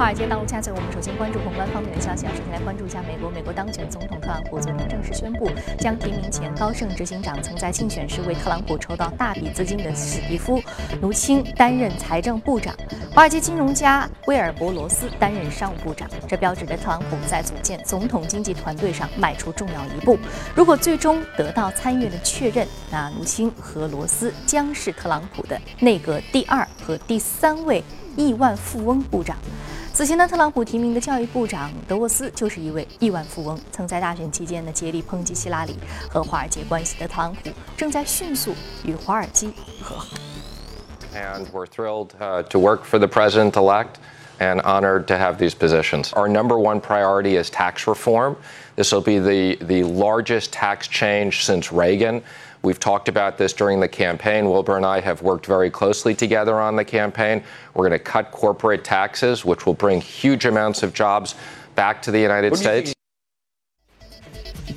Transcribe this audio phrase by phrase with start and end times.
[0.00, 2.32] 华尔街道路加嘴，我们首先关注宏观方面的消息啊。
[2.34, 10.58] 首先来关注一下美国，美国当选总统特朗普昨天正式宣布，将提名前高盛执行长曾在竞选时为特朗普筹到大笔资金的史蒂夫·
[11.02, 12.74] 卢钦担任财政部长，
[13.14, 16.08] 华尔街金融家威尔伯·罗斯担任商务部长。
[16.26, 20.18] 这标志着特朗普在组建总统经济团队上迈出重要一步。
[20.54, 27.84] 如果最终得到参议院的确认，那卢钦和罗斯将是特朗普的内阁第二和第三位
[28.16, 29.36] 亿万富翁部长。
[29.93, 33.57] 此前呢，特朗普提名的教育部长德沃斯就是一位亿万富翁。
[33.71, 35.77] 曾在大选期间呢，竭力抨击希拉里
[36.09, 38.53] 和华尔街关系的特朗普，正在迅速
[38.83, 39.47] 与华尔街
[39.81, 40.17] 和好。
[41.15, 43.95] And we're thrilled uh, to work for the president elect
[44.37, 46.11] and honored to have these positions.
[46.11, 48.35] Our number one priority is tax reform.
[48.75, 52.21] This will be the, the largest tax change since Reagan.
[52.62, 54.48] We've talked about this during the campaign.
[54.48, 57.42] Wilbur and I have worked very closely together on the campaign.
[57.74, 61.34] We're going to cut corporate taxes, which will bring huge amounts of jobs
[61.74, 62.92] back to the United States.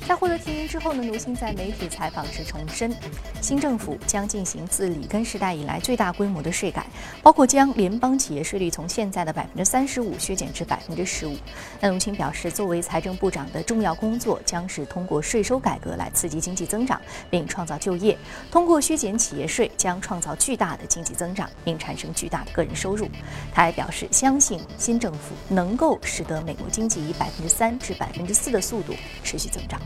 [0.06, 2.94] 在获得提名之后呢，卢辛在媒体采访时重申，
[3.40, 6.86] 新政府将进行自里根时代以来最大规模的税改，
[7.22, 11.34] 包括将联邦企业税率从现在的百分之三十五削减至百分之十五。
[11.80, 18.16] 那卢钦表示，作为财政部长的重要工作将是通过税收改革来刺激经济增长，并创造就业。
[18.50, 23.08] 通过削减企业税将创造巨大的经济增长，并产生巨大的个人收入。
[23.54, 29.80] 他还表示，相信新政府能够使得美国经济以百分之三至百分之四的速度持续增长。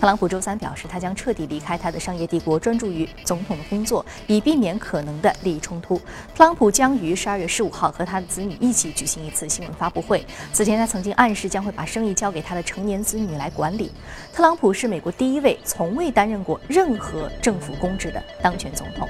[0.00, 5.98] 特朗普周三表示，他将彻底离开他的商业帝国，专注于总统的工作，以避免可能的利益冲突。
[6.34, 10.24] 特朗普将于十二月十五号和他的子女一起举行一次新闻发布会。
[10.54, 13.92] 此前，他曾经暗示将会把生意交给他的成年子女来管理。
[14.32, 19.06] 特朗普是美国第一位从未担任过任何政府公职的当选总统。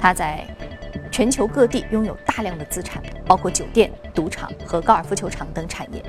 [0.00, 0.44] 他在。
[1.12, 6.02] 全球各地拥有大量的资产，包括酒店、赌场和高尔夫球场等产业。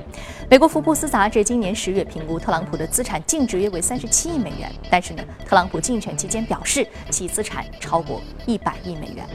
[0.50, 9.28] 美国福布斯杂志今年十月评估特朗普的资产净值约为三十七亿美元，但是呢，特朗普竞选期间表示其资产超过一百亿美元。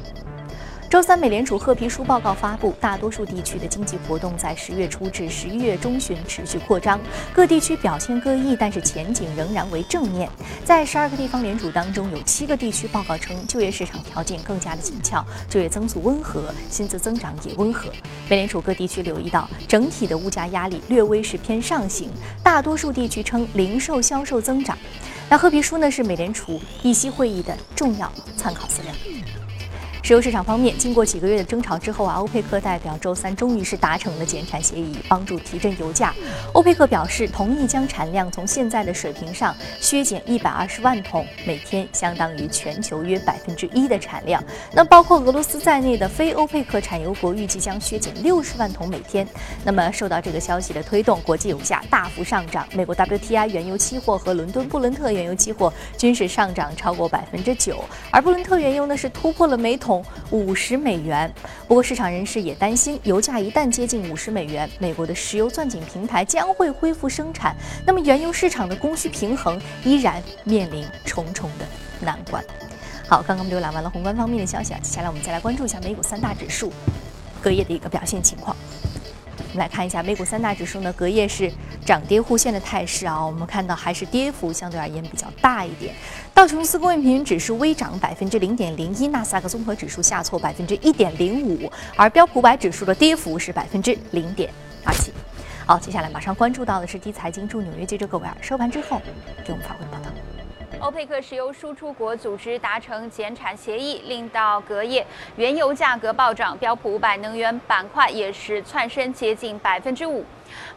[0.90, 6.98] 周三，美联储褐皮书报告发布，大多数地区的经济活动在十月初至十一月中旬持续扩张，
[7.30, 10.30] 各地区表现各异，但是前景仍然为正面。
[10.64, 17.90] 在十二个地方联储当中，有七个地区报告称就业市场条件更加的紧俏，就业增速温和，薪资增长也温和。
[18.26, 22.10] 美联储各地区留意到，整体的物价压力略微是偏上行，
[22.42, 24.76] 大多数地区称零售销售增长。
[25.28, 28.94] 那褐皮书呢，是美联储议息会议的重要参考资料。
[30.08, 36.14] 石油市场方面，经过几个月的争吵之后啊，欧佩克代表周三终于是达成了减产协议，帮助提振油价。
[36.54, 44.42] 欧佩克表示同意将产量从现在的水平上削减一百二十万桶每天，相当于全球约百分之一的产量。
[44.72, 49.28] 那包括俄罗斯在内的非欧佩克产油国预计将削减六十万桶每天。
[49.62, 59.97] 那么受到这个消息的推动，国际油价大幅上涨，美国 WTI 原油期货和伦敦布伦特原油期货均是上涨超过百分之九，而布伦特原油呢是突破了每桶。
[60.30, 61.32] 五十美元。
[61.66, 71.66] 不过，市场人士也担心，油价一旦接近五十美元，美国的石油钻井平台将会恢复生产，那么原油市场的供需平衡依然面临重重的
[72.00, 72.42] 难关。
[73.08, 76.72] 好，刚刚我们浏览完了宏观方面的消息啊，接下来我们再来关注一下美股三大指数
[77.42, 78.56] 隔夜的一个表现情况。
[79.58, 81.52] 来看一下美股三大指数呢，隔夜是
[81.84, 83.24] 涨跌互现的态势啊。
[83.24, 85.94] 我们看到还是跌幅相对而言比较大一点。
[86.32, 94.50] 道琼斯工业平均指数微涨百分之零点零一，纳斯达克综合指数下挫百分之一点零五，而标普百指数的跌幅是百分之零点
[94.84, 95.12] 二七。
[95.66, 99.02] 好，接下来马上关注到的是第财经驻纽约记者葛维尔收盘之后
[99.44, 100.10] 给我们发回的报道。
[100.80, 105.04] 欧佩克石油输出国组织达成减产协议，令到隔夜
[105.36, 110.24] 原油价格暴涨，标普五百能源板块也是窜升接近百分之五。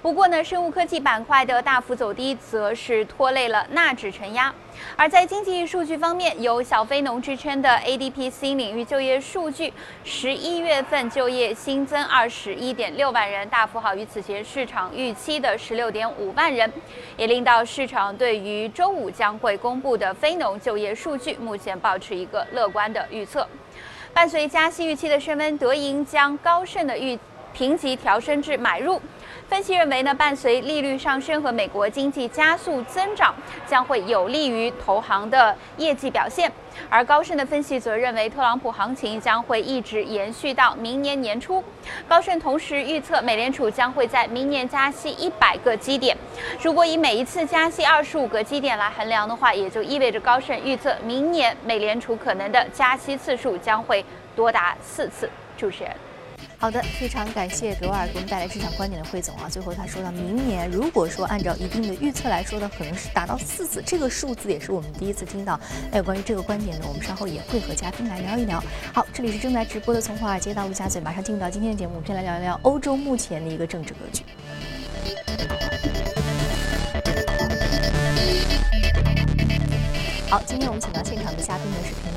[0.01, 4.53] 不过呢，生物科技板块的大幅走低，则是拖累了纳指承压。
[4.95, 9.71] 而在经济数据方面，有小非农支撑的 ADP 新领域就业数据，
[10.03, 16.71] 十一月份就业新增二十一点六万人，大幅好于此前市场预期的十六点五万人，
[17.17, 23.47] 也令到市场对于周五将会公布的非农就业数据，目前保持一个乐观的预测。
[24.13, 27.17] 伴随加息预期的升温，德银将高盛的预
[27.53, 29.01] 评级调升至买入。
[29.47, 33.35] 分析认为呢，伴随利率上升和美国经济加速增长，
[33.67, 36.49] 将会有利于投行的业绩表现。
[36.89, 41.61] 而高盛的分析则认为，特朗普行情将会一直延续到明年年初。
[42.07, 46.15] 高盛同时预测，美联储将会在明年加息一百个基点。
[46.61, 55.29] 如果以每一次加息二十五个基点来衡量的话，也就意味着高盛预测明年美联储可能的加息次数将会多达四次。
[55.57, 55.91] 主持人。
[56.57, 59.49] 好的，非常感谢格瓦尔给我们带来这场观点的汇总啊。
[59.49, 65.59] 最后他说到，明年如果说按照一定的预测来说呢，可能是达到四次，这个数字也是我们第一次听到。
[65.91, 68.63] 那有关于这个观点呢，我们稍后也会和嘉宾来聊一聊。
[68.93, 74.23] 好，这里是正在直播的从华尔街到陆家嘴，马上进入到今天的节目，我们先来聊一聊欧洲目前的一个政治格局。
[80.29, 82.10] 好，今天我们请到现场的嘉宾呢是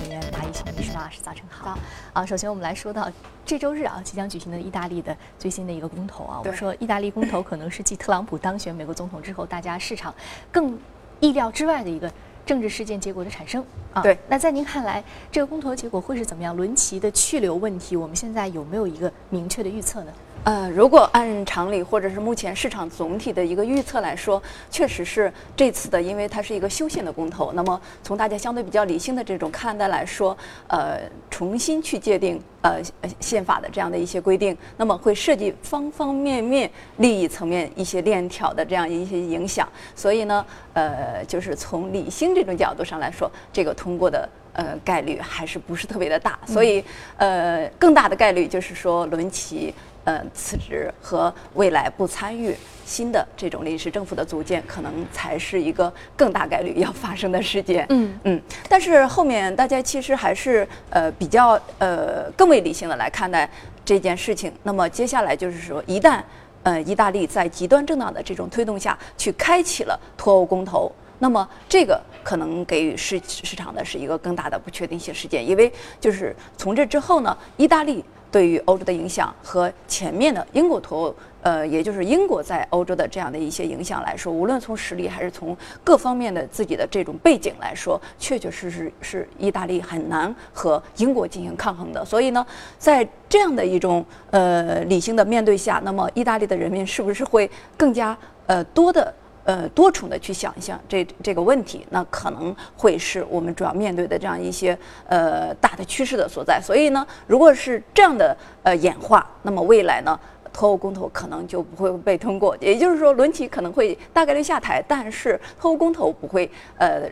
[0.95, 1.77] 马老师，早晨好。
[2.13, 3.11] 啊，首先我们来说到
[3.45, 10.15] 这周日啊即将举行的意大利的最新的一个公投啊，我们说意大利公投可能是继特朗普当选美国总统之后，大家市场
[10.53, 10.79] 更
[11.19, 12.11] 意料之外的一个
[12.47, 14.03] 政治事件结果的产生啊。
[14.03, 15.03] 对，那在您看来，
[15.33, 16.57] 这个公投结果会是怎么样？
[16.57, 20.13] 伦齐的去留问题，我们现在有没有一个明确的预测呢？
[20.45, 27.51] 呃，如果按常理或者是目前市场总体的一个预测来说，确实是这次的，因为它是一个修宪的公投。
[27.53, 30.37] 那么从大家相对比较理性的这种看待来说，
[30.69, 31.01] 呃，
[31.31, 32.79] 重新去界定呃
[33.21, 39.67] 宪法的这样的一些规定，那么会涉及方方面面利益层面一些链条的这样一些影响。
[39.97, 40.45] 所以呢，
[40.75, 46.39] 呃，就是从理性这种角度上来说，这个通过的呃概率还是不是特别的大。
[46.45, 46.85] 所以
[47.17, 49.75] 呃，更大的概率就是说伦齐。
[50.05, 52.55] 呃，辞职和未来不参与
[52.85, 57.87] 新的这种临时政府的组建，可能才是一个更大概率要发生的事件。
[57.89, 63.49] 嗯嗯，但是后面大家其实还是呃比较呃更为理性的来看待
[63.83, 64.53] 这件事情。
[64.63, 66.23] 那么接下来就是说，一旦
[66.65, 78.05] 呃意大利在极端政党的这种推动下去开启了脱欧公投，那么这个可能给予市市场的是一个更大的不确定性事件，因为就是从这之后呢，意大利。
[78.35, 92.05] 对于欧洲的影响和前面的英国脱欧，呃，也就是英国在欧洲的这样的一些影响来说，无论从实力还是从各方面的自己的这种背景来说，确确实实是意大利很难和英国进行抗衡的。
[92.05, 92.45] 所以呢，
[92.77, 99.15] 在这样的一种呃理性的面对下，那么意大利的人民是不是会更加呃多的？
[99.45, 104.77] 呃，多重的去想一想这这个问题，那可能会是我们主要面对的这样一些
[105.07, 106.61] 呃大的趋势的所在。
[106.61, 110.19] 所以呢，如果是这样的呃演化，那么未来呢，
[110.53, 112.57] 脱欧公投可能就不会被通过。
[112.61, 117.03] 也就是说，伦齐可能会大概率下台，但是脱欧公投不会呃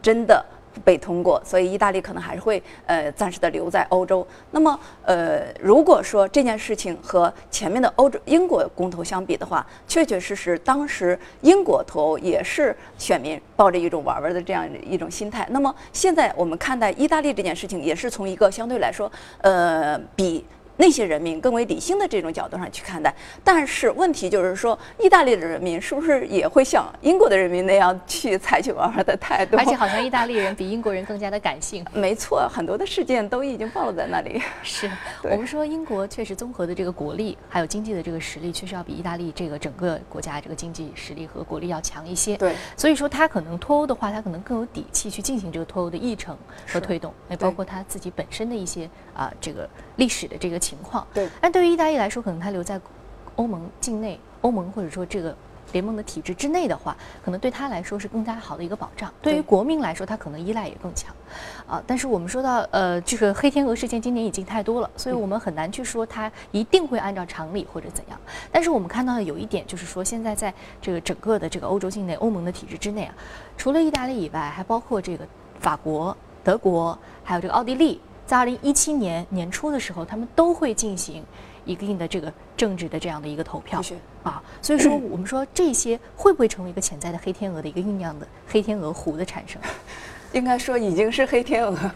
[0.00, 0.44] 真的。
[0.84, 4.26] 被通过，所以意大利可能还是会呃暂时的留在欧洲。
[4.50, 15.46] 那么呃，如果说这件事情和前面的欧洲英国公投相比的话，确确实实当时英国脱欧也是选民抱着一种玩玩的这样一种心态。
[15.50, 19.10] 那么现在我们看待意大利这件事情，也是从一个相对来说
[19.42, 20.44] 呃比。
[20.76, 23.14] 那些人民更为理性的这种角度上去看待，
[23.44, 29.56] 但是问题就是说，意大利的人民是不是也会像英国的人民那样去采取玩玩的态度？
[29.56, 31.84] 而且好像意大利人比英国人更加的感性。
[31.92, 34.40] 没错，很多的事件都已经暴露在那里。
[34.62, 34.90] 是
[35.22, 42.36] 我们说英国确实综合的这个国力还有经济的这个实力，确实要比意大利这个整个国家这个经济实力和国力要强一些。
[42.36, 46.36] 对，所以说他可能脱欧的话，他可能更有底气去进行这个脱欧的议程
[46.66, 51.04] 和推动，也包括他自己本身的一些啊这个历史的这个情况。
[51.12, 51.28] 对。
[51.40, 52.80] 但对于意大利来说，可能他留在
[53.36, 55.34] 欧盟境内、欧盟或者说这个
[55.72, 56.94] 联盟的体制之内的话，
[57.24, 59.10] 可能对他来说是更加好的一个保障。
[59.22, 61.14] 对于国民来说，他可能依赖也更强。
[61.66, 68.20] 啊，但是我们说到呃，这个黑天鹅事件今年已经太多了，所以我们很难去说它一定会按照常理或者怎样。
[68.52, 70.52] 但是我们看到的有一点就是说，现在在
[70.82, 73.14] 这个整个的这个欧洲境内、欧盟的体制之内啊，
[73.56, 75.26] 除了意大利以外，还包括这个
[75.58, 76.14] 法国、
[76.44, 77.98] 德国，还有这个奥地利。
[78.26, 81.24] 在二零一七年年初的时候，他们都会进行
[81.64, 83.82] 一定的这个政治的这样的一个投票
[84.22, 89.60] 啊，所以说我们说这些会不会成为一个潜在的黑天鹅的一个酝酿的黑天鹅湖的产生？
[90.32, 91.90] 应该说已经是黑天鹅，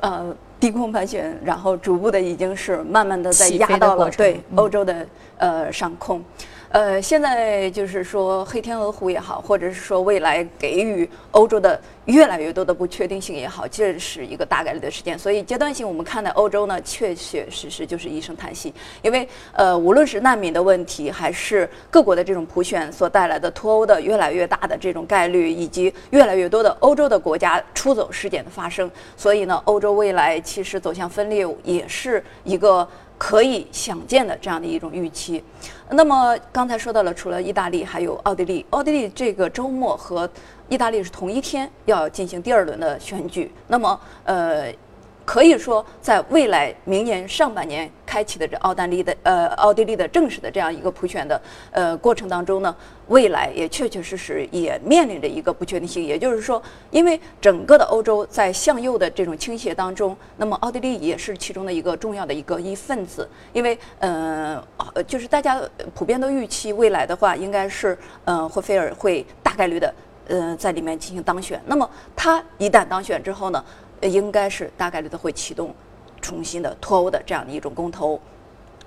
[0.00, 5.06] 呃，低空盘旋，然后逐步的已经是慢慢的在压到了对欧洲的
[5.38, 6.22] 呃上空。
[6.68, 15.18] 呃，现在就是说黑天鹅湖也好，或者是说未来给予欧洲的越来越多的不确定性也好，这是一个大概率的事件。
[15.18, 18.74] 所以阶段性我们看待欧洲呢，确确实实就是一声叹息。
[19.02, 32.86] 因为呃，无论是难民的问题，还是各国的这种普选所带来的脱欧的越来越大的这种概率，以及越来越多的欧洲的国家出走事件的发生，所以呢，欧洲未来其实走向分裂也是一个。
[33.20, 35.44] 可以想见的这样的一种预期。
[35.90, 38.64] 那么刚才说到了，除了意大利，还有奥地利。
[38.70, 40.26] 奥地利这个周末和
[40.70, 43.52] 意大利是同一天要进行第二轮的选举。
[43.68, 44.72] 那么，呃。
[45.22, 52.74] 可以说，在未来明年上半年开启的这奥地利的呃奥地利的正式的这样一个普选的呃过程当中呢，
[53.06, 56.02] 未来也确确实实也面临着一个不确定性。
[56.02, 56.60] 也就是说，
[56.90, 63.28] 因为整个的欧洲在向右的这种倾斜当中，那么奥地利也是其中的一个重要的一个一份子。
[63.52, 64.60] 因为呃
[65.06, 65.60] 就是大家
[65.94, 69.94] 普遍都预期未来的话，应该是呃霍菲尔会大概率的
[70.30, 71.60] 呃在里面进行当选。
[71.66, 73.62] 那么他一旦当选之后呢？
[74.02, 75.74] 应该是大概率的会启动
[76.22, 78.18] 重新的脱欧的这样的一种公投，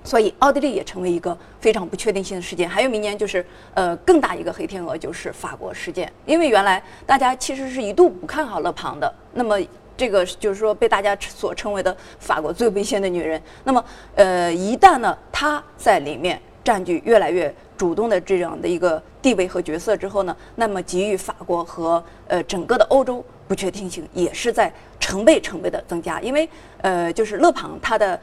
[0.02, 2.68] 所以奥地利也成为一个非常不确定性的事件。
[2.68, 9.56] 还有明年就是呃更大一个黑天鹅就是法国事件，因为原来大家其实是一度不看好勒庞的，那么
[9.96, 13.40] 这个就是说被大家所称为的法国最危险的女人。
[13.62, 13.84] 那么
[14.16, 23.24] 呃一旦呢她在里面占据越来越主动的这样的一个地位和角色之后呢，那么给予法国和呃整个的欧洲。
[23.46, 26.48] 不确定性也是在成倍成倍的增加，因为
[26.80, 28.18] 呃，就是勒庞他的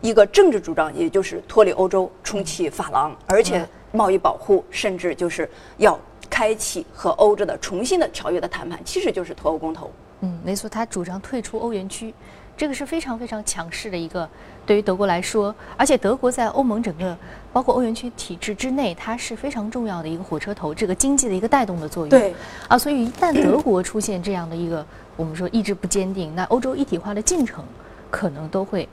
[0.00, 5.96] 一个政治主张，也就是脱离欧洲，重启法郎，而且贸易保护，甚至就是要
[6.28, 9.88] 开启和欧洲的重新的条约的谈判，其实就是脱欧公投。
[10.22, 12.12] 嗯，没错，他主张退出欧元区。
[12.56, 14.28] 这个是非常非常强势的一个，
[14.64, 17.16] 对于德国来说，而且德国在欧盟整个
[17.52, 22.10] 包括欧元区体制之内，它是非常重要的一个火车头，这个经济的一个带动的作用。
[22.10, 22.34] 对，
[22.68, 27.64] 啊，所以一旦德国出现这样的一个我们说意志不坚定，那欧洲一体化的进程
[28.10, 28.88] 可能都会。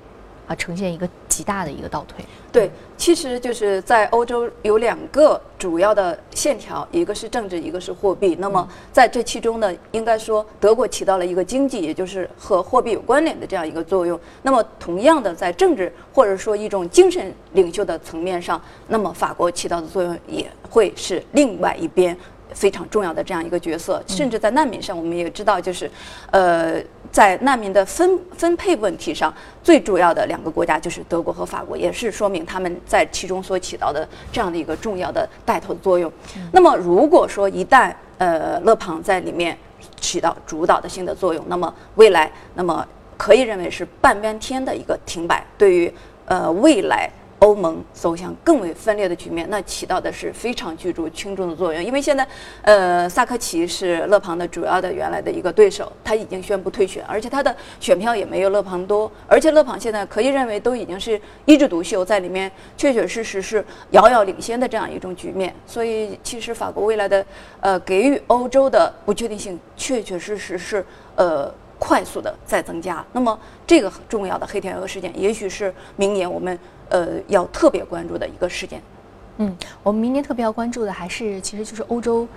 [0.48, 2.26] 啊，呈现一个极大的一个倒退。
[2.52, 8.36] 对，其实就是在欧洲有两个主要的线条，一个是政治，一个是货币。
[8.38, 14.20] 那么在这其中呢，应该说德国起到了一个经济，也就是和货币有关联的这样一个作用。
[14.42, 22.16] 那么同样的，在政治或者说一种精神领袖的层面上，那么法国起到的作用也会是另外一边。
[22.54, 25.90] 非常重要的这样一个角色，甚至在难民上，我们也知道，就是，
[26.32, 26.82] 呃，
[27.12, 36.12] 在难民的分分配问题上，最主要的两个国家就是德国和法国，也是说明他们在其中所起到的这样的一个重要的带头作用。
[36.52, 39.58] 那么，如果说一旦呃勒庞在里面
[40.00, 42.86] 起到主导的性的作用，那么未来，那么
[43.18, 45.94] 可以认为是半边天的一个停摆，对于
[46.26, 47.10] 呃未来。
[47.42, 51.84] 欧盟走向更为分裂的局面，那起到的是非常举足轻重的作用。
[51.84, 52.28] 因为现在，
[52.62, 59.12] 呃，萨科齐是勒庞的主要的原来的一个对手，他已经宣布退选，而且他的选票也没有勒庞多。
[59.28, 65.52] 而且勒庞现在可以认为都已经是一枝独秀，在里面确确实实是遥遥领先的这样一种局面。
[65.66, 67.26] 所以，其实法国未来的
[67.60, 73.04] 呃给予欧洲的不确定性，确确实实是呃快速的在增加。
[73.14, 76.56] 那么，这个重要的黑天鹅事件，也许是明年我们。
[76.92, 78.82] 呃，要特别关注的一个事件。
[79.38, 82.28] 嗯，我们明年特别要关注的还是，其实就是欧洲。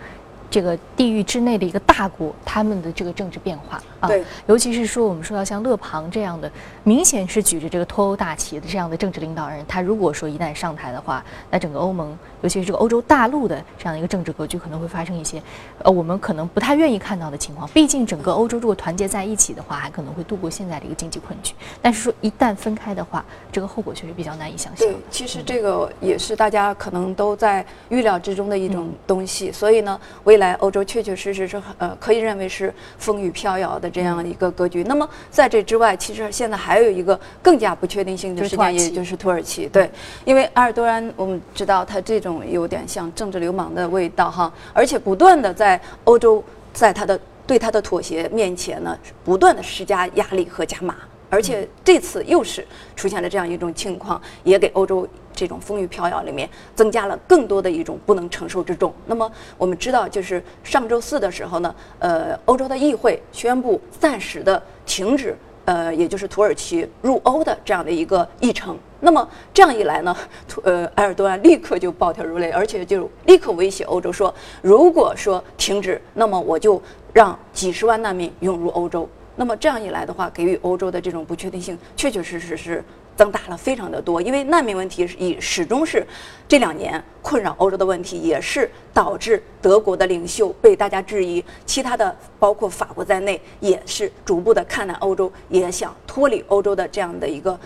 [0.51, 6.49] 这个地域之内的一个大国，他们的这个政治变化啊，对，尤其是说我们说到像勒庞这样的，
[6.85, 15.43] 明显是举着这个脱欧大旗的这样的政治领导人，他如果说一旦上台的话，那整个欧盟，尤其是这个欧洲大陆的这样的一个政治格局，可能会发生一些，
[15.83, 17.69] 呃，我们可能不太愿意看到的情况。
[17.71, 21.53] 毕竟整个欧洲如果团结在一起的话，还可能会度过现在的一个经济困局。
[21.83, 24.87] 但是说一旦分开的话，这个后果确实比较难以想象。
[24.87, 29.51] 对，其实这个也是大家可能都在预料之中的一种东西。
[29.51, 30.44] 所以呢，未来。
[30.45, 34.85] 在欧洲确确实实是呃，可以认为是风雨飘摇的这样一个格局。
[34.85, 39.67] 那么在这之外，其实现在还有一个更加不确定性的事件，也就是土耳其。
[39.69, 39.91] 对，
[40.27, 50.95] 因为埃尔多安，我们知道他这种有点像政治流氓的味道哈，而且不断的在欧洲在他的对他的妥协面前呢，不断的施加压力和加码。
[51.31, 58.95] 而且这次又是出现了这样一种情况，也给欧洲这种风雨飘摇里面增加了更多的一种不能承受之重。
[59.07, 68.79] 那么我们知道，就是上周四的时候呢，呃，欧洲的议会宣布暂时的停止，呃，也就是土耳其入欧的这样的一个议程。
[69.01, 70.17] 那么这样一来呢，
[70.49, 76.81] 土呃埃尔多安立刻就暴跳如雷，而且就立刻威胁欧洲说，如果说停止，那么我就
[77.13, 79.07] 让几十万难民涌入欧洲。
[79.37, 82.83] 那么这样一来的话，给予欧洲的这种不确定性，确确实实是
[83.17, 84.21] 增大了非常的多。
[84.21, 86.07] 因为难民问题以始终是
[86.49, 97.59] 这两年困扰欧洲的问题，也是导致德国的领袖被大家质疑，其他的包括法国在内，也是逐步的看淡欧洲，也想脱离欧洲的这样的一个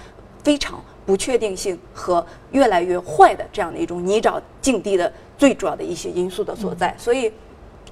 [0.42, 6.94] 非常不确定性和越来越坏的这样的一种泥沼境地的最主要的一些因素的所在。
[6.98, 7.32] 所以。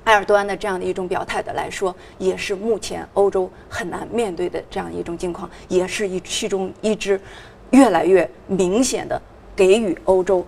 [0.06, 7.20] 埃尔多安的这样的一种表态的来说，也是目前欧洲很难面对的这样一种境况，也是一其中一只
[7.70, 9.20] 越来越明显的
[9.56, 10.46] 给予欧洲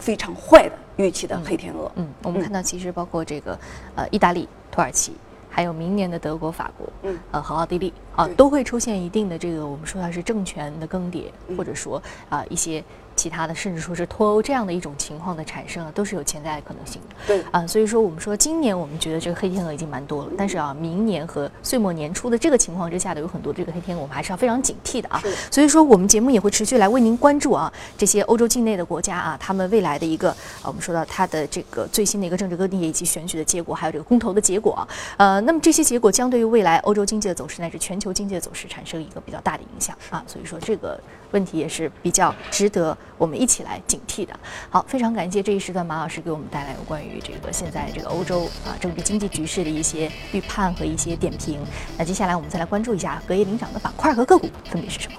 [0.00, 1.90] 非常坏的预期的黑天鹅。
[1.94, 3.56] 嗯，我们看到其实包括这个
[3.94, 5.12] 呃意大利、土耳其。
[5.50, 12.84] 还有明年的德国、法国，嗯，呃和奥地利啊，都会出现一定的这个我们说它是政权的更迭，嗯或者说啊一些
[13.18, 17.16] 其他的，甚至说是脱欧这样的一种情况的产生啊，都是有潜在的可能性的。
[17.26, 25.34] 对啊，所以说我们说今年我们觉得这个黑天鹅已经蛮多了，但是啊，明年和岁末年初的这个情况之下的有很多这个黑天鹅，我们还是要非常警惕的啊是。
[25.50, 34.88] 所以说我们节目也会持续来为您关注啊这些欧洲境内的国家啊，他们未来的一个啊，我们说到它的这个最新的一个政治更迭以及选举的结果，还有这个公投的结果啊。
[35.16, 40.22] 呃，那么这些结果将对于未来欧洲经济的走势乃至全球经济的走势产生一个比较大的影响啊。
[40.26, 44.38] 所以说这个问题也是比较值得我们一起来警惕的。
[44.70, 51.60] 好，非常感谢这一时段马老师给我们带来有关于这个现在这个欧洲啊政治经济局势的一些预判和一些点评。
[51.96, 55.18] 那接下来我们再来关注一下隔夜领涨的板块和个股分别是什么。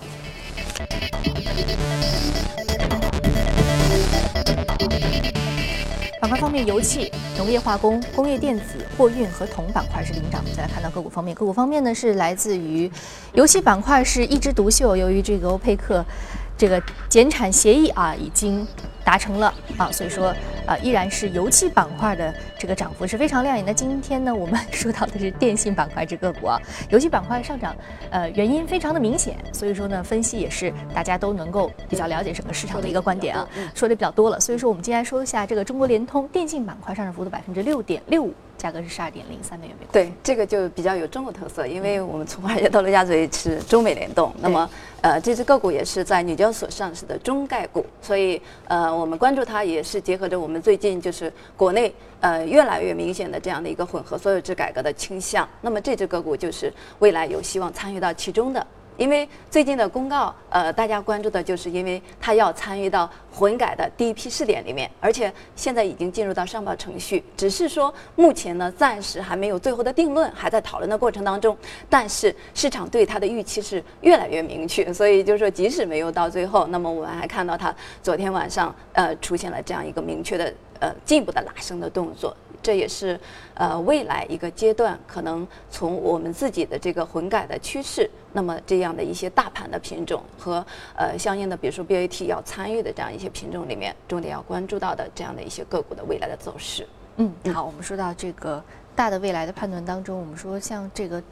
[6.19, 10.43] 板块方面，油气、农业化工、工业电子、货运和铜板块是领涨。
[10.53, 12.91] 再来看到个股方面，个股方面呢是来自于
[13.33, 16.03] 油气板块是一枝独秀，由于这个欧佩克
[16.57, 18.67] 这个减产协议啊已经
[19.03, 20.33] 达成了啊，所以说
[20.65, 23.65] 呃依然是油气板块的这个涨幅是非常亮眼。
[23.65, 27.75] 的今天呢，我们说到的是电信板块这个股啊， 油气板块上涨，
[28.09, 34.39] 呃原因非常的明显，所以说呢分析也是大家都能够比较了解整个市场的一个观点啊，说的比较多了。
[34.39, 39.91] 所以说我们今天来说一下这个中国联通电信板块上涨幅度百分之六点六五，价格是十二点零三美元每股。
[39.91, 44.69] 对，这个就比较有中国特色，因为我们从华尔街到陆家嘴是中美联动，那么
[45.01, 58.65] 呃这只个股也是在纽交所上市的中概股，所以呃我们关注它也是结合着我们最近就是国内呃越来越明显的这样的一个混合所有制改革的倾向，那么这只个股就是未来有希望参与到其中的。
[58.99, 71.57] 因为最近的公告，呃，大家关注的就是因为它要参与到混改的第一批试点里面，而且现在已经进入到上报程序，只是说目前呢暂时还没有最后的定论，还在讨论的过程当中。
[71.89, 82.35] 但是市场对它的预期是越来越明确，所以就是说即使没有到最后，那么我们还看到它昨天晚上呃出现了这样一个明确的呃进一步的拉升的动作。
[82.61, 83.17] 这也是
[83.53, 96.85] 呃未来一个阶段，可能从我们自己的这个混改的趋势，那么这样的一些大盘的品种和呃相应的，比如说 BAT 要参与的这样一些品种里面，重点要关注到的这样的一些个股的未来的走势。
[97.15, 98.61] 嗯，好，我们说到这个
[98.93, 101.23] 大的未来的判断当中，我们说像这个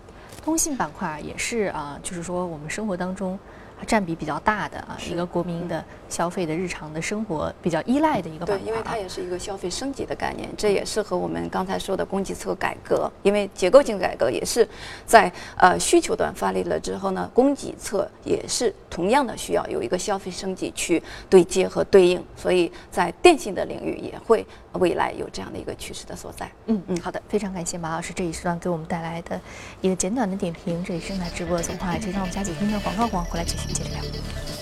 [0.42, 3.38] 通信板块也是啊，就是说我们生活当中
[3.86, 8.68] 占比比较大的啊，一个国民的消费的日常的生活比较依赖的一个板对，块、对。
[8.68, 14.68] 因为它也是一个消费升级的概念，这也是和我们刚才说的供给侧改革，因为结构性改革也是
[15.06, 26.50] 在呃需求端发力了之后呢，供给侧也是同样的需要有一个消费升级去对接和对应，所以在电信的领域也会未来有这样的一个趋势的所在。
[26.68, 29.40] 嗯嗯，好的，非常感谢马老师这一时段给我们带来的
[29.82, 30.84] 一个简短的点评。
[30.84, 34.57] 这里是正在直播的从华尔街，让我们下几分钟广告广回来继续接着聊。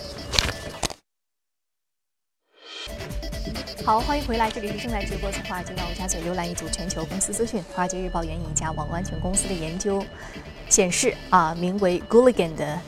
[3.85, 7.63] 好，欢迎回来，这里是正在直播从华尔街到陆家嘴，浏览一组全球公司资讯。
[7.71, 10.03] 华尔街日报援引一家网络安全公司的研究
[10.67, 12.79] 显示，啊，名为 Gulligan 的。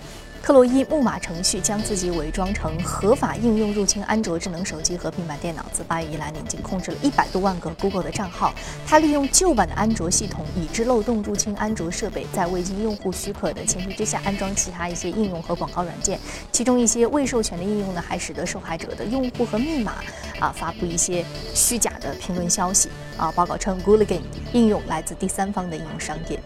[0.48, 8.54] 克洛伊木马程序将自己伪装成合法应用入侵安卓智能手机和平板电脑，自八月以来已经控制了一百多万个 Google 的账号。
[8.86, 16.18] 它利用旧版的安卓系统，已知漏洞入侵安卓设备，在未经用户许可的前提之下安装其他一些应用和广告软件。
[16.50, 19.96] 其中一些未授权的应用呢，还使得受害者的用户和密码
[20.40, 22.88] 啊发布一些虚假的评论消息。
[23.18, 24.22] 啊，报告称 Gulligan
[24.54, 26.42] 应用来自第三方的应用商店。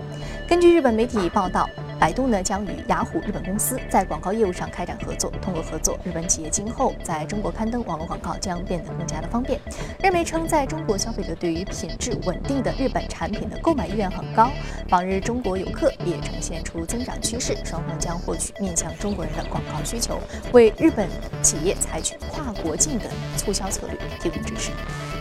[0.47, 1.69] 根据日本媒体报道，
[2.01, 5.31] 百度呢将与雅虎日本公司在广告业务上开展合作。
[5.39, 9.59] 通过合作，日本企业今后在中国刊登网络广告将变得更加的方便。
[10.01, 14.49] 日媒称，在中国消费者对于品质稳定的日本产品的购买意愿很高，
[14.89, 17.55] 往日中国游客也呈现出增长趋势。
[17.63, 20.19] 双方将获取面向中国人的广告需求，
[20.53, 21.07] 为日本
[21.43, 23.05] 企业采取跨国境的
[23.37, 24.71] 促销策略提供支持。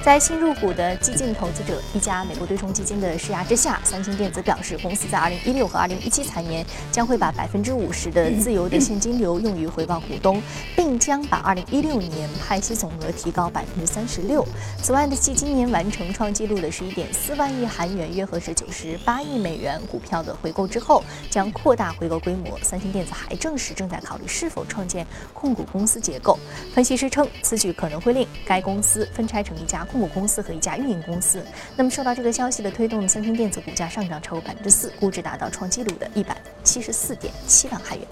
[0.02, 10.42] 在新入股的激进投资者一家美国对冲基金的施压之下，三星电子表示，公司在2016和2017财年将会把百分之五十的自由的现金流用于回报股东，
[10.74, 14.42] 并将把2016年派息总额提高百分之三十六。
[14.82, 22.58] 此外呢，继今年完成创纪录的十一点四万亿韩元（约合是九十八亿美元）股票的回购之后，将扩大回购规模。
[22.62, 26.38] 三星电子还证实正在考虑是否创建控股公司结构。
[26.74, 29.86] 分析师称，此举可能会令该公司分拆成一家。
[29.90, 31.42] 控股公司和一家运营公司。
[31.76, 38.06] 那么受到这个消息的推动，三星电子股价上涨超过百分之四，估值达到创纪录的一百七十四点七万韩元。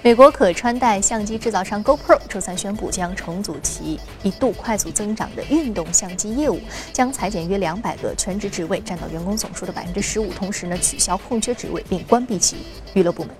[0.00, 6.60] 美国可穿戴相机制造商 GoPro 周三宣布将重组其一度快速增长的运动相机业务，
[6.92, 10.32] 将裁减约两百个全职职位，占到员工总数的百分之十五。
[10.32, 12.58] 同时呢，取消空缺职位，并关闭其
[12.94, 13.34] 娱乐部门。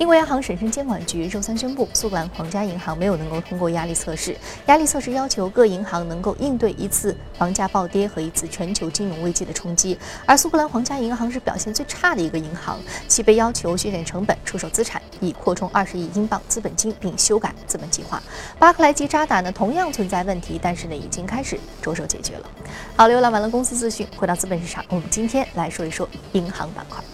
[0.00, 4.34] 英国央行审慎监管局周三宣布，苏格兰皇家银行没有能够通过压力测试。
[4.64, 18.22] 压力测试要求各银行能够应对一次房价暴跌和一次全球金融危机的冲击，而苏格兰皇家银行是表现最差的一个银行，其被要求削减成本、出售资产，以扩充二十亿英镑资本金，并修改资本计划。
[18.58, 22.50] 巴克莱及渣打呢同样存在问题，但是呢已经开始着手解决了。
[22.96, 27.04] 好，浏览完了公司资讯，回到资本市场，我们今天来说一说银行板块。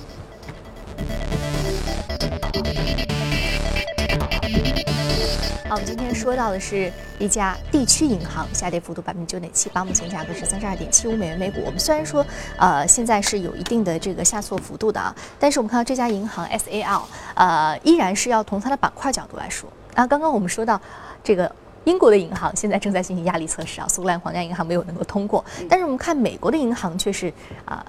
[5.68, 11.60] 好，我们今天说到的是一家地区银行下跌幅度百分之九点七八，目前价格是三十二点七五美元每股。
[11.66, 12.24] 我们虽然说，
[12.56, 17.02] 呃，现在是有一定的这个下挫幅度的啊，但是我们看到这家银行 SAL，
[17.34, 19.68] 呃，依然是要从它的板块角度来说。
[19.94, 20.80] 啊，刚刚我们说到
[21.24, 21.50] 这个
[21.82, 27.32] 英国的银行现在正在进行压力测试啊，苏格兰皇家银行没有能够通过，但是我们看美国的银行却是
[27.64, 27.84] 啊。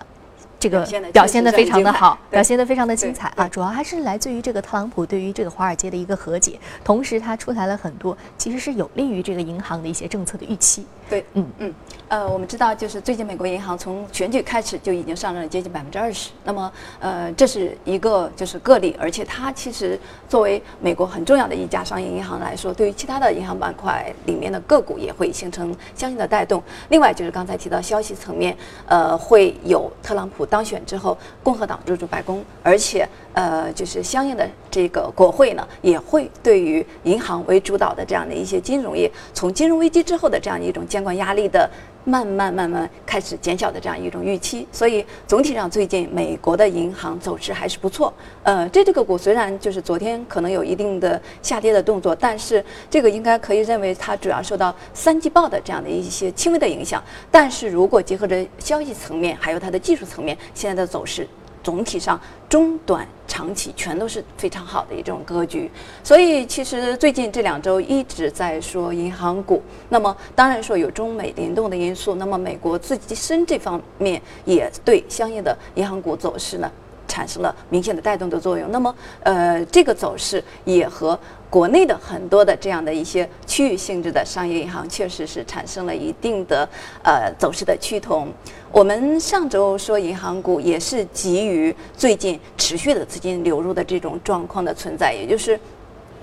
[0.60, 3.48] 这个表现的非常的好，表现的非常的精彩啊！
[3.48, 10.84] 主要还是来自于这个特朗普对于这个华尔街的一个和解，同时他出台了很多其实是有利于这个银行的一些政策的预期。
[11.08, 11.74] 对，嗯嗯，
[12.10, 26.62] 呃，我们知道就是最近美国银行从选举开始就已经上涨了接近百分之二十，那么呃这是一个就是个例，而且它其实作为美国很重要的一家商业银行来说，对于其他的银行板块里面的个股也会形成相应的带动。
[26.90, 30.47] 另外就是刚才提到消息层面，呃，会有特朗普。
[30.50, 41.70] 当选之后，共和党入驻白宫，而且呃，就是相应的这个国会呢，也会对于银行为主导的这样的一些金融业，从金融危机之后的这样一种监管压力的
[42.08, 44.66] 慢慢慢慢开始减小的这样一种预期。
[44.72, 48.14] 所以总体上最近美国的银行走势还是不错。
[48.44, 57.04] 呃，这这个股虽然就是昨天可能有一定的下跌的动作，但是这个应该可以认为它主要受到三季报的这样的一些轻微的影响。
[57.30, 61.28] 但是如果结合着消息层面，还有它的技术层面，现在的走势
[61.68, 65.70] 总体上中短长期全都是非常好的一种格局，
[66.02, 76.72] 所以其实最近这两周一直在说银行股，那么当然说有中美联动的因素，那么美国自己身这方面也对相应的银行股走势呢
[77.08, 78.94] 产生了明显的带动的作用，那么
[79.24, 81.18] 呃这个走势也和。
[81.50, 86.68] 国内的很多的这样的一些区域性质的商业银行，确实是产生了一定的
[87.02, 88.28] 呃走势的趋同。
[88.70, 95.58] 我们上周说银行股也是基于最近持续的资金流入的这种状况的存在，也就是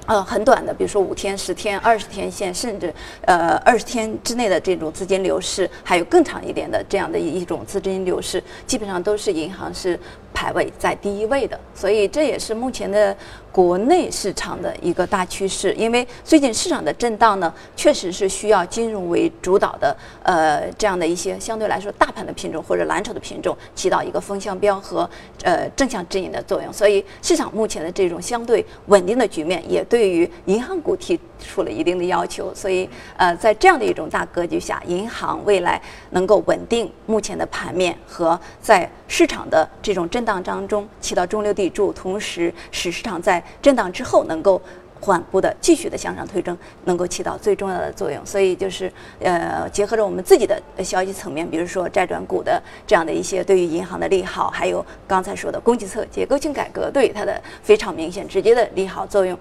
[0.05, 2.93] 呃很短的，比如说五天、十天、二十天线，甚至
[3.23, 9.99] 呃二十天之内的这种资金流失，还有更长一点的这样的一种资金流失，基本上都是银行是。
[10.35, 13.17] 排位在第一位的，所以这也是目前的
[13.53, 15.73] 国内市场的一个大趋势。
[15.75, 25.09] 因为最近市场的震荡呢，确实是需要金融为主导的，呃，这样的一些相对来说大盘的品种或者蓝筹的品种起到一个风向标和
[25.45, 26.73] 呃正向指引的作用。
[26.73, 32.53] 所以市场目前的这种相对稳定的局面，也对于银行股提出了一定的要求。
[32.53, 40.24] 所以呃，在这样的一种大格局下，银行未来能够稳定目前的盘面和在市场的这种震。
[40.25, 44.59] 震荡当中起到中流砥柱，同时使市场在震荡之后能够
[44.99, 46.57] 缓步的继续的向上推升，
[46.87, 48.25] 能够起到最重要的作用。
[48.25, 59.39] 所以就是呃，结合着我们自己的消息层面，比如说债转股的这样的一些对于银行的利好，还有刚才说的供给侧结构性改革对它的非常明显直接的利好作用。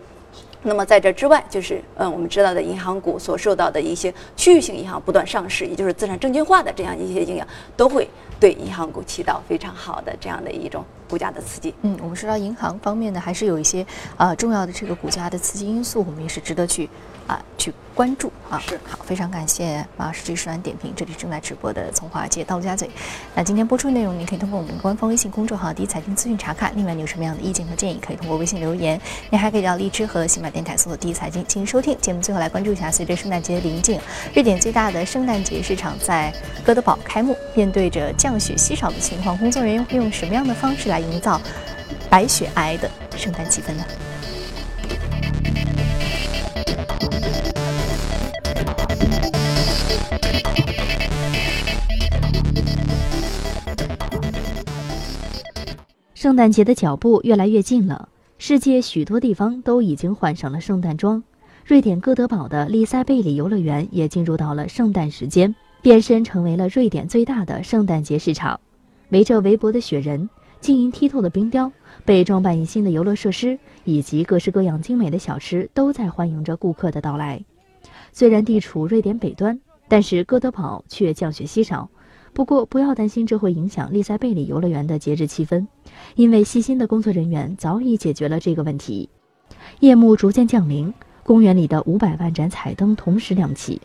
[0.63, 7.47] 那么在这之外，就是嗯，我们知道的银行股所受到的一些区域性银行不断上市，也就是资产证券化的这样一些影响，
[7.77, 8.07] 都会。
[8.39, 11.73] 对银行股起到非常好的这样的一种股价的刺激。
[11.83, 13.85] 嗯，我们说到银行方面呢，还是有一些
[14.17, 16.89] 啊重要的这个股价的刺激因素，我们也是值得去
[17.27, 18.59] 啊去关注啊。
[18.67, 20.93] 是好，非常感谢马老师这一段点评。
[20.95, 22.89] 这里正在直播的从华尔街到陆家嘴。
[23.35, 26.71] 那今天播出内容，您可以通过我们官方微信公众号“第一财经资讯”查看。
[26.75, 28.99] 另外，你有什么样的意见和建议，可以通过微信留言。
[29.29, 31.97] 您还可以到荔枝和喜马电台搜索“第一财经”进行收听。
[32.01, 33.99] 节目最后来关注一下，随着圣诞节临近，
[34.33, 36.33] 瑞典最大的圣诞节市场在
[36.65, 37.37] 哥德堡开幕。
[37.55, 41.39] 面对着降雪稀少的情况，工作人员会用什么样的方式来营造
[42.09, 43.83] 白雪皑皑的圣诞气氛呢？
[56.23, 58.07] 圣诞节的脚步越来越近了，
[58.37, 61.21] 世界许多地方都已经换上了圣诞装。
[61.65, 65.53] 瑞典哥德堡的丽塞贝里游乐园也进入到了圣诞时间。
[65.81, 68.57] 变身成为了瑞典最大的圣诞节市场，
[69.09, 70.29] 围着围脖的雪人、
[70.61, 71.69] 晶莹剔透的冰雕、
[72.05, 77.43] 被装扮一新的游乐设施以及各式各样精美的小吃都在欢迎着顾客的到来。
[78.13, 79.59] 虽然地处瑞典北端，
[79.89, 81.89] 但是哥德堡却降雪稀少。
[82.33, 85.67] 不过不要担心，这会影响利塞贝里游乐园的节日气氛，
[86.15, 89.07] 因为细心的工作人员早已解决了这个问题。
[89.79, 90.93] 夜幕逐渐降临，
[91.23, 93.79] 公园里的五百万盏彩灯同时亮起，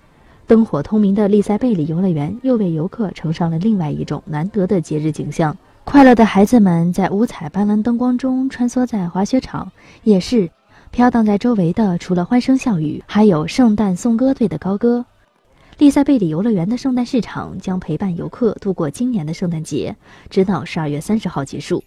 [0.46, 5.56] 灯火通明的利塞贝里游乐园又为游客呈上了另外一种难得的节日景象。
[5.84, 9.70] 快乐的孩子们在五彩斑斓灯光中穿梭在滑雪场、
[10.04, 10.50] 夜市，
[10.90, 15.04] 飘荡在周围的除了欢声笑语，还有圣诞颂歌队的高歌。
[15.78, 19.94] 利塞贝里游乐园的圣诞市场将陪伴游客度过今年的圣诞节，
[20.28, 21.84] 直到十二月三十号结束。